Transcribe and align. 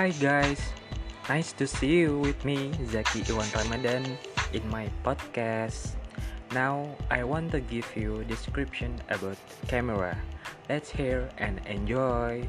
Hi 0.00 0.16
guys, 0.16 0.56
nice 1.28 1.52
to 1.60 1.68
see 1.68 2.00
you 2.00 2.24
with 2.24 2.40
me 2.40 2.72
Zaki 2.88 3.20
Iwan 3.28 3.44
Ramadan 3.52 4.16
in 4.56 4.64
my 4.72 4.88
podcast. 5.04 5.92
Now 6.56 6.96
I 7.12 7.20
want 7.20 7.52
to 7.52 7.60
give 7.60 7.84
you 7.92 8.24
description 8.24 8.96
about 9.12 9.36
camera. 9.68 10.16
Let's 10.72 10.88
hear 10.88 11.28
and 11.36 11.60
enjoy. 11.68 12.48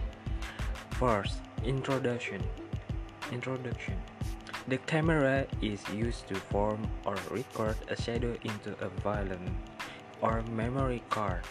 First, 0.96 1.44
introduction. 1.68 2.40
Introduction. 3.36 4.00
The 4.72 4.80
camera 4.88 5.44
is 5.60 5.84
used 5.92 6.32
to 6.32 6.40
form 6.56 6.88
or 7.04 7.20
record 7.36 7.76
a 7.92 8.00
shadow 8.00 8.32
into 8.48 8.80
a 8.80 8.88
film 9.04 9.60
or 10.24 10.40
memory 10.56 11.04
card. 11.12 11.44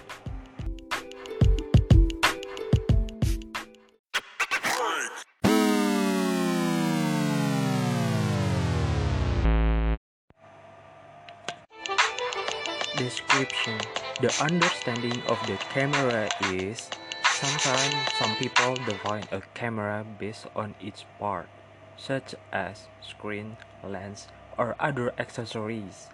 Description 13.00 13.80
The 14.20 14.28
understanding 14.44 15.22
of 15.24 15.40
the 15.46 15.56
camera 15.72 16.28
is 16.52 16.90
sometimes 17.24 17.96
some 18.18 18.36
people 18.36 18.74
define 18.84 19.24
a 19.32 19.40
camera 19.54 20.04
based 20.04 20.44
on 20.54 20.74
its 20.84 21.06
part, 21.18 21.48
such 21.96 22.34
as 22.52 22.88
screen, 23.00 23.56
lens, 23.82 24.28
or 24.58 24.76
other 24.78 25.14
accessories. 25.16 26.12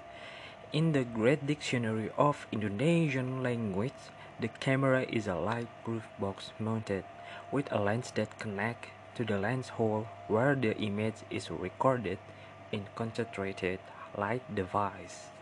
In 0.72 0.92
the 0.92 1.02
Great 1.02 1.44
Dictionary 1.44 2.12
of 2.16 2.46
Indonesian 2.52 3.42
Language, 3.42 4.14
the 4.38 4.46
camera 4.46 5.02
is 5.10 5.26
a 5.26 5.34
light-proof 5.34 6.06
box 6.20 6.52
mounted 6.60 7.02
with 7.50 7.66
a 7.72 7.82
lens 7.82 8.12
that 8.14 8.38
connects 8.38 8.90
to 9.16 9.24
the 9.24 9.38
lens 9.38 9.70
hole 9.74 10.06
where 10.28 10.54
the 10.54 10.78
image 10.78 11.26
is 11.30 11.50
recorded 11.50 12.18
in 12.70 12.86
concentrated 12.94 13.80
light 14.16 14.46
device. 14.54 15.34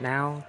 Now 0.00 0.46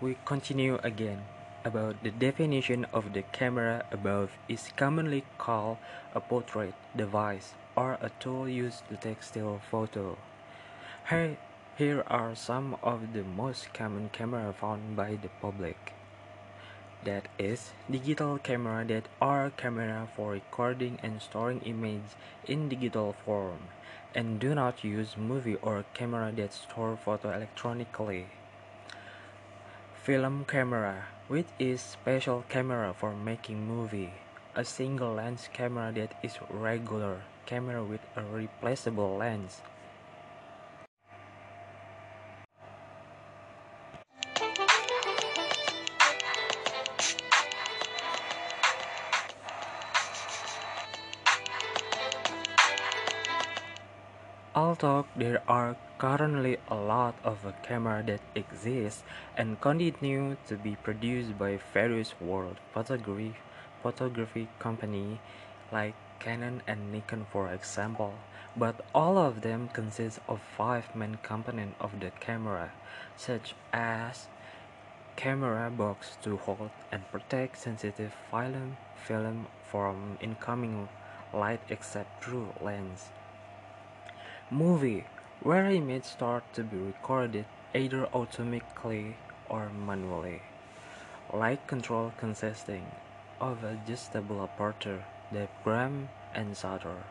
we 0.00 0.16
continue 0.24 0.76
again 0.82 1.24
about 1.66 2.02
the 2.02 2.10
definition 2.10 2.86
of 2.94 3.12
the 3.12 3.20
camera 3.20 3.84
above 3.92 4.30
is 4.48 4.70
commonly 4.74 5.22
called 5.36 5.76
a 6.14 6.20
portrait 6.20 6.72
device 6.96 7.52
or 7.76 7.98
a 8.00 8.10
tool 8.20 8.48
used 8.48 8.88
to 8.88 8.96
take 8.96 9.22
still 9.22 9.60
photo. 9.70 10.16
Here, 11.10 11.36
here 11.76 12.02
are 12.06 12.34
some 12.34 12.78
of 12.82 13.12
the 13.12 13.22
most 13.22 13.74
common 13.74 14.08
camera 14.14 14.54
found 14.58 14.96
by 14.96 15.16
the 15.16 15.28
public. 15.42 15.92
That 17.04 17.28
is 17.38 17.72
digital 17.90 18.38
camera 18.38 18.86
that 18.86 19.08
are 19.20 19.50
camera 19.50 20.08
for 20.16 20.32
recording 20.32 20.98
and 21.02 21.20
storing 21.20 21.60
image 21.66 22.16
in 22.46 22.70
digital 22.70 23.12
form 23.26 23.68
and 24.14 24.40
do 24.40 24.54
not 24.54 24.82
use 24.82 25.18
movie 25.18 25.56
or 25.56 25.84
camera 25.92 26.32
that 26.32 26.54
store 26.54 26.96
photo 26.96 27.30
electronically. 27.30 28.24
Film 30.10 30.44
camera, 30.44 31.06
which 31.28 31.46
is 31.60 31.80
special 31.80 32.42
camera 32.48 32.92
for 32.92 33.14
making 33.14 33.64
movie. 33.64 34.10
A 34.56 34.64
single 34.64 35.14
lens 35.14 35.48
camera 35.52 35.92
that 35.94 36.18
is 36.20 36.34
regular 36.50 37.22
camera 37.46 37.84
with 37.84 38.00
a 38.16 38.22
replaceable 38.24 39.16
lens. 39.16 39.62
Although 54.60 55.06
there 55.16 55.40
are 55.48 55.74
currently 55.96 56.58
a 56.68 56.74
lot 56.74 57.14
of 57.24 57.38
cameras 57.62 58.04
that 58.08 58.20
exist 58.34 59.02
and 59.34 59.58
continue 59.58 60.36
to 60.48 60.54
be 60.54 60.76
produced 60.76 61.38
by 61.38 61.58
various 61.72 62.12
world 62.20 62.58
photography, 62.70 63.36
photography 63.82 64.48
companies 64.58 65.16
like 65.72 65.94
Canon 66.18 66.60
and 66.66 66.92
Nikon 66.92 67.24
for 67.32 67.50
example, 67.50 68.12
but 68.54 68.74
all 68.94 69.16
of 69.16 69.40
them 69.40 69.70
consist 69.72 70.20
of 70.28 70.42
five 70.42 70.94
main 70.94 71.14
components 71.22 71.76
of 71.80 71.98
the 71.98 72.10
camera, 72.20 72.70
such 73.16 73.54
as 73.72 74.28
camera 75.16 75.70
box 75.70 76.18
to 76.20 76.36
hold 76.36 76.70
and 76.92 77.10
protect 77.10 77.56
sensitive 77.56 78.12
film, 78.30 78.76
film 79.08 79.48
from 79.62 80.18
incoming 80.20 80.90
light 81.32 81.60
except 81.70 82.22
through 82.22 82.52
lens. 82.60 83.08
Movie, 84.52 85.04
where 85.44 85.70
images 85.70 86.06
start 86.06 86.42
to 86.54 86.64
be 86.64 86.76
recorded 86.76 87.44
either 87.72 88.08
automatically 88.12 89.14
or 89.48 89.68
manually. 89.68 90.42
Light 91.32 91.64
control 91.68 92.10
consisting 92.18 92.84
of 93.40 93.62
adjustable 93.62 94.42
aperture, 94.42 95.04
diaphragm, 95.32 96.08
and 96.34 96.56
shutter. 96.56 97.04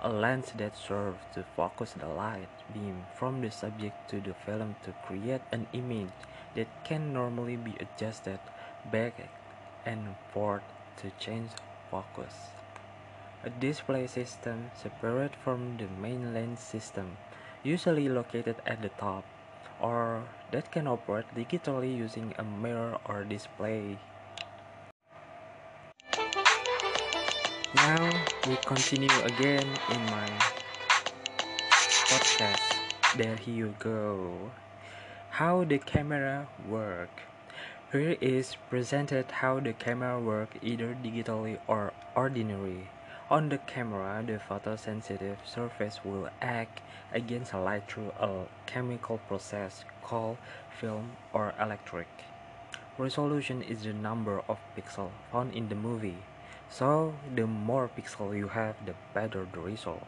A 0.00 0.08
lens 0.08 0.52
that 0.56 0.74
serves 0.74 1.20
to 1.34 1.44
focus 1.54 1.92
the 1.92 2.08
light 2.08 2.48
beam 2.72 3.04
from 3.14 3.42
the 3.42 3.50
subject 3.50 4.08
to 4.08 4.22
the 4.22 4.32
film 4.32 4.76
to 4.84 4.94
create 5.04 5.42
an 5.52 5.66
image 5.74 6.16
that 6.54 6.68
can 6.84 7.12
normally 7.12 7.56
be 7.56 7.76
adjusted 7.80 8.40
back 8.90 9.28
and 9.84 10.16
forth 10.32 10.62
to 10.96 11.10
change 11.20 11.50
focus. 11.90 12.32
A 13.46 13.50
display 13.62 14.08
system 14.08 14.74
separate 14.74 15.30
from 15.38 15.78
the 15.78 15.86
main 16.02 16.34
lens 16.34 16.58
system, 16.58 17.16
usually 17.62 18.08
located 18.08 18.56
at 18.66 18.82
the 18.82 18.90
top, 18.98 19.22
or 19.78 20.26
that 20.50 20.72
can 20.72 20.88
operate 20.88 21.30
digitally 21.30 21.94
using 21.96 22.34
a 22.38 22.42
mirror 22.42 22.98
or 23.06 23.22
display. 23.22 24.02
Now 27.76 28.10
we 28.50 28.58
continue 28.66 29.14
again 29.22 29.70
in 29.94 30.02
my 30.10 30.26
podcast. 32.10 32.66
There 33.14 33.38
you 33.46 33.78
go. 33.78 34.50
How 35.30 35.62
the 35.62 35.78
camera 35.78 36.48
work. 36.66 37.22
Here 37.92 38.18
is 38.20 38.58
presented 38.68 39.30
how 39.30 39.60
the 39.60 39.72
camera 39.72 40.18
work 40.18 40.58
either 40.62 40.98
digitally 40.98 41.62
or 41.68 41.92
ordinary. 42.16 42.90
On 43.28 43.48
the 43.48 43.58
camera, 43.58 44.22
the 44.24 44.38
photosensitive 44.38 45.38
surface 45.44 45.98
will 46.04 46.28
act 46.40 46.80
against 47.12 47.54
light 47.54 47.90
through 47.90 48.12
a 48.20 48.44
chemical 48.66 49.18
process 49.26 49.84
called 50.00 50.36
film 50.78 51.10
or 51.32 51.52
electric. 51.60 52.06
Resolution 52.96 53.62
is 53.62 53.82
the 53.82 53.92
number 53.92 54.42
of 54.48 54.58
pixels 54.76 55.10
found 55.32 55.54
in 55.54 55.68
the 55.68 55.74
movie, 55.74 56.18
so 56.70 57.14
the 57.34 57.48
more 57.48 57.90
pixels 57.98 58.38
you 58.38 58.46
have, 58.46 58.76
the 58.86 58.94
better 59.12 59.44
the 59.52 59.58
result. 59.58 60.06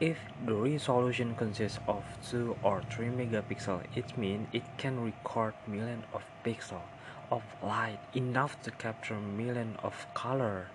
If 0.00 0.16
the 0.46 0.54
resolution 0.54 1.34
consists 1.34 1.80
of 1.86 2.02
2 2.30 2.56
or 2.62 2.80
3 2.88 3.08
megapixels, 3.08 3.84
it 3.94 4.16
means 4.16 4.48
it 4.54 4.64
can 4.78 5.04
record 5.04 5.52
millions 5.66 6.04
of 6.14 6.22
pixels 6.42 6.88
of 7.30 7.42
light 7.62 8.00
enough 8.14 8.56
to 8.62 8.70
capture 8.70 9.20
millions 9.20 9.76
of 9.82 10.06
color. 10.14 10.68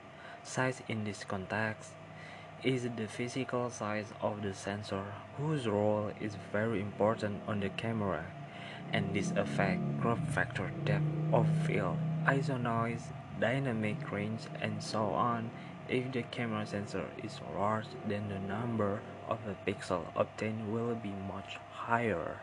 Size 0.44 0.82
in 0.88 1.04
this 1.04 1.24
context 1.24 1.92
is 2.64 2.84
the 2.98 3.08
physical 3.08 3.70
size 3.70 4.12
of 4.22 4.42
the 4.42 4.54
sensor 4.54 5.04
whose 5.38 5.68
role 5.68 6.12
is 6.20 6.36
very 6.52 6.82
important 6.82 7.42
on 7.48 7.60
the 7.60 7.70
camera 7.70 8.26
and 8.92 9.14
this 9.14 9.32
affects 9.32 9.84
crop 10.02 10.20
factor 10.28 10.72
depth 10.84 11.06
of 11.32 11.48
field, 11.66 11.98
ISO 12.26 12.60
noise, 12.60 13.14
dynamic 13.40 14.12
range 14.12 14.42
and 14.62 14.84
so 14.84 15.04
on. 15.06 15.52
If 15.88 16.12
the 16.12 16.24
camera 16.24 16.66
sensor 16.66 17.06
is 17.24 17.40
large 17.56 17.86
then 18.08 18.30
the 18.30 18.40
number 18.40 19.02
of 19.28 19.40
the 19.46 19.56
pixel 19.72 20.06
obtained 20.16 20.74
will 20.74 20.96
be 20.96 21.14
much 21.28 21.58
higher. 21.72 22.40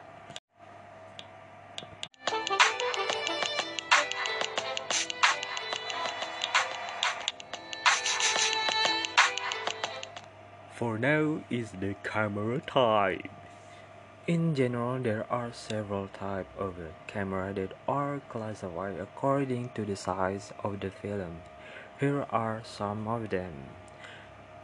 For 10.77 10.99
now 10.99 11.41
is 11.49 11.73
the 11.73 11.95
camera 12.05 12.61
type. 12.61 13.31
In 14.27 14.55
general, 14.55 14.99
there 14.99 15.25
are 15.33 15.51
several 15.51 16.09
types 16.09 16.53
of 16.59 16.77
camera 17.07 17.55
that 17.55 17.73
are 17.89 18.21
classified 18.29 19.01
according 19.01 19.71
to 19.71 19.87
the 19.87 19.97
size 19.97 20.53
of 20.63 20.81
the 20.81 20.91
film. 20.91 21.41
Here 21.99 22.27
are 22.29 22.61
some 22.63 23.09
of 23.09 23.31
them. 23.31 23.55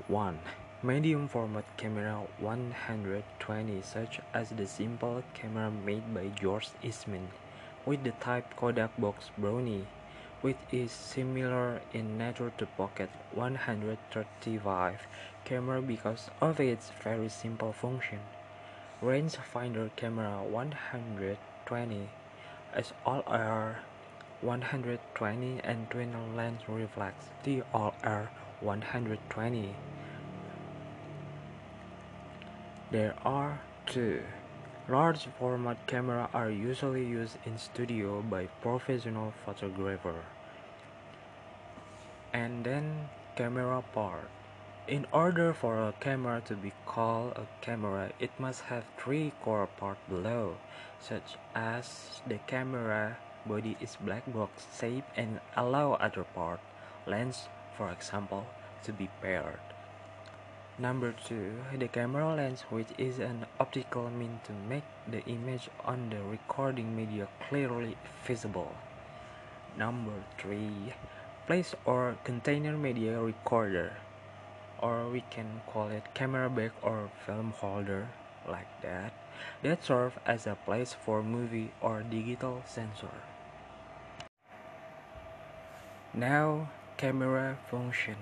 1. 0.07 0.39
Medium 0.83 1.29
format 1.29 1.65
camera 1.79 2.21
120 2.41 3.81
such 3.81 4.21
as 4.35 4.51
the 4.51 4.67
simple 4.67 5.23
camera 5.33 5.71
made 5.71 6.13
by 6.13 6.29
George 6.29 6.69
Eastman 6.83 7.29
with 7.87 8.05
the 8.05 8.13
type 8.21 8.55
Kodak 8.55 8.91
Box 8.99 9.31
Brownie 9.39 9.87
which 10.43 10.59
is 10.71 10.91
similar 10.93 11.81
in 11.93 12.19
nature 12.19 12.53
to 12.59 12.67
Pocket 12.67 13.09
135 13.33 15.07
camera 15.45 15.81
because 15.81 16.29
of 16.41 16.61
its 16.61 16.91
very 17.03 17.29
simple 17.29 17.73
function. 17.73 18.19
Rangefinder 19.03 19.91
camera 19.97 20.43
120 20.43 22.09
SLR 22.77 23.77
120 24.41 25.61
and 25.65 25.91
twin 25.91 26.37
lens 26.37 26.61
reflex 26.69 27.15
TLR 27.45 28.29
120 28.61 29.75
There 32.93 33.15
are 33.25 33.59
two. 33.87 34.23
Large 34.89 35.29
format 35.39 35.87
cameras 35.87 36.29
are 36.35 36.51
usually 36.51 37.07
used 37.07 37.39
in 37.47 37.57
studio 37.57 38.21
by 38.21 38.47
professional 38.61 39.33
photographer. 39.45 40.25
And 42.33 42.65
then 42.65 43.09
camera 43.37 43.83
part. 43.95 44.29
In 44.89 45.07
order 45.13 45.55
for 45.55 45.79
a 45.79 45.95
camera 46.01 46.43
to 46.47 46.57
be 46.57 46.73
called 46.85 47.39
a 47.39 47.47
camera, 47.61 48.11
it 48.19 48.31
must 48.39 48.63
have 48.63 48.83
three 48.99 49.33
core 49.41 49.69
parts 49.69 50.01
below, 50.09 50.57
such 50.99 51.39
as 51.55 52.21
the 52.27 52.39
camera 52.49 53.17
body 53.47 53.77
is 53.81 53.97
black 54.01 54.27
box 54.35 54.67
shape 54.79 55.05
and 55.17 55.39
allow 55.57 55.93
other 55.95 56.25
part, 56.35 56.61
lens 57.07 57.49
for 57.77 57.91
example, 57.91 58.47
to 58.83 58.93
be 58.93 59.09
paired. 59.21 59.72
Number 60.83 61.15
2. 61.29 61.79
The 61.79 61.87
camera 61.87 62.35
lens 62.35 62.63
which 62.63 62.89
is 62.99 63.21
an 63.21 63.47
optical 63.61 64.11
mean 64.11 64.41
to 64.43 64.53
make 64.53 64.83
the 65.07 65.23
image 65.27 65.71
on 65.85 66.11
the 66.11 66.21
recording 66.21 66.97
media 66.97 67.29
clearly 67.49 67.97
visible. 68.27 68.75
Number 69.79 70.25
3. 70.39 70.93
Place 71.47 71.77
or 71.85 72.17
container 72.25 72.77
media 72.77 73.21
recorder 73.21 73.93
or 74.81 75.09
we 75.09 75.23
can 75.31 75.63
call 75.69 75.87
it 75.87 76.15
camera 76.15 76.51
bag 76.51 76.73
or 76.83 77.11
film 77.25 77.53
holder 77.53 78.09
like 78.49 78.83
that 78.83 79.13
that 79.63 79.85
serve 79.85 80.19
as 80.27 80.49
a 80.49 80.59
place 80.67 80.97
for 80.99 81.23
movie 81.23 81.71
or 81.81 82.03
digital 82.03 82.61
sensor. 82.67 83.23
Now 86.13 86.71
camera 86.97 87.59
function. 87.71 88.17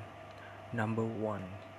Number 0.74 1.02
1 1.02 1.69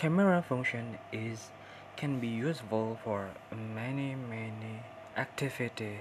Camera 0.00 0.40
function 0.40 0.96
is 1.12 1.50
can 1.94 2.20
be 2.20 2.26
useful 2.26 2.98
for 3.04 3.28
many 3.52 4.14
many 4.14 4.80
activity 5.14 5.98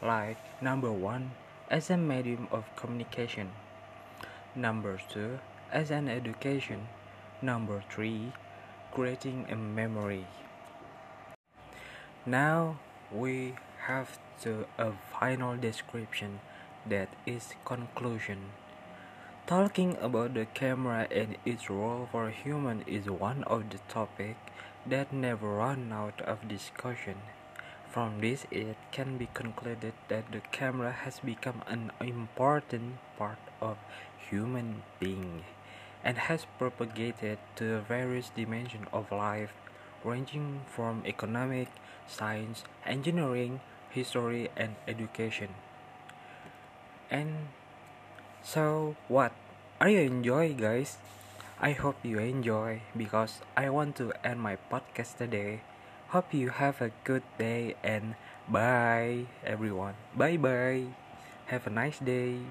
like 0.00 0.38
number 0.62 0.92
1 0.92 1.32
as 1.68 1.90
a 1.90 1.96
medium 1.96 2.46
of 2.52 2.70
communication. 2.76 3.50
Number 4.54 5.00
2 5.08 5.40
as 5.72 5.90
an 5.90 6.08
education. 6.08 6.86
Number 7.42 7.82
3 7.90 8.32
creating 8.94 9.46
a 9.50 9.56
memory. 9.56 10.28
Now 12.24 12.78
we 13.10 13.56
have 13.90 14.20
to 14.42 14.66
a 14.78 14.92
final 15.18 15.56
description 15.56 16.38
that 16.86 17.08
is 17.26 17.54
conclusion 17.64 18.54
Talking 19.44 19.96
about 20.00 20.34
the 20.34 20.46
camera 20.46 21.08
and 21.10 21.36
its 21.44 21.68
role 21.68 22.08
for 22.12 22.30
human 22.30 22.82
is 22.86 23.10
one 23.10 23.42
of 23.44 23.70
the 23.70 23.78
topics 23.88 24.38
that 24.86 25.12
never 25.12 25.56
run 25.56 25.92
out 25.92 26.20
of 26.22 26.46
discussion. 26.46 27.16
From 27.90 28.20
this, 28.20 28.46
it 28.52 28.76
can 28.92 29.18
be 29.18 29.28
concluded 29.34 29.94
that 30.06 30.30
the 30.30 30.42
camera 30.52 30.92
has 30.92 31.18
become 31.18 31.62
an 31.66 31.90
important 31.98 32.98
part 33.18 33.42
of 33.60 33.78
human 34.30 34.84
being 35.00 35.42
and 36.04 36.18
has 36.18 36.46
propagated 36.56 37.38
to 37.56 37.80
various 37.80 38.30
dimensions 38.30 38.86
of 38.92 39.10
life, 39.10 39.52
ranging 40.04 40.60
from 40.70 41.02
economic, 41.04 41.66
science, 42.06 42.62
engineering, 42.86 43.60
history, 43.90 44.50
and 44.56 44.76
education. 44.86 45.48
And 47.10 47.48
so 48.42 48.96
what? 49.08 49.32
Are 49.80 49.88
you 49.88 50.00
enjoy 50.00 50.54
guys? 50.54 50.98
I 51.62 51.72
hope 51.72 51.96
you 52.02 52.18
enjoy 52.18 52.82
because 52.96 53.40
I 53.56 53.70
want 53.70 53.96
to 53.96 54.12
end 54.26 54.42
my 54.42 54.58
podcast 54.70 55.18
today. 55.18 55.62
Hope 56.10 56.34
you 56.34 56.50
have 56.50 56.82
a 56.82 56.90
good 57.04 57.22
day 57.38 57.74
and 57.82 58.14
bye 58.48 59.30
everyone. 59.46 59.94
Bye 60.14 60.36
bye. 60.36 60.90
Have 61.46 61.66
a 61.66 61.70
nice 61.70 61.98
day. 61.98 62.42